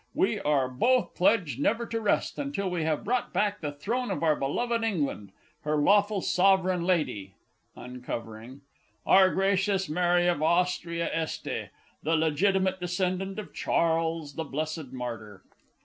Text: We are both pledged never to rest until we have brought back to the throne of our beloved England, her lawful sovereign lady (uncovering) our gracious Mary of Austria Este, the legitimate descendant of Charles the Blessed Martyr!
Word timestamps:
We 0.15 0.39
are 0.39 0.67
both 0.67 1.13
pledged 1.13 1.59
never 1.59 1.85
to 1.85 2.01
rest 2.01 2.39
until 2.39 2.71
we 2.71 2.85
have 2.85 3.03
brought 3.03 3.31
back 3.33 3.57
to 3.61 3.67
the 3.67 3.71
throne 3.71 4.09
of 4.09 4.23
our 4.23 4.35
beloved 4.35 4.83
England, 4.83 5.31
her 5.61 5.75
lawful 5.77 6.21
sovereign 6.21 6.81
lady 6.85 7.35
(uncovering) 7.75 8.61
our 9.05 9.29
gracious 9.29 9.87
Mary 9.87 10.25
of 10.25 10.41
Austria 10.41 11.07
Este, 11.13 11.69
the 12.01 12.15
legitimate 12.15 12.79
descendant 12.79 13.37
of 13.37 13.53
Charles 13.53 14.33
the 14.33 14.43
Blessed 14.43 14.91
Martyr! 14.91 15.43